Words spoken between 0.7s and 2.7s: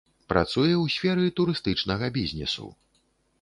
ў сферы турыстычнага бізнесу.